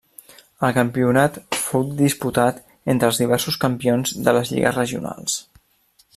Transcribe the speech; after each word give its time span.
El 0.67 0.71
campionat 0.77 1.37
fou 1.65 1.85
diputat 2.01 2.63
entre 2.95 3.11
els 3.13 3.21
diversos 3.25 3.61
campions 3.67 4.17
de 4.29 4.35
les 4.39 4.55
lligues 4.57 4.81
regionals. 4.83 5.39